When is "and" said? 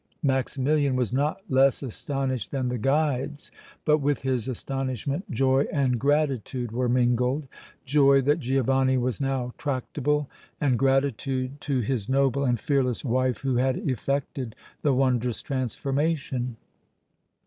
5.71-5.99, 10.59-10.79, 12.43-12.59